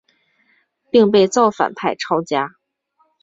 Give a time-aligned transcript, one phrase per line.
[0.89, 2.55] 并被造反派抄家。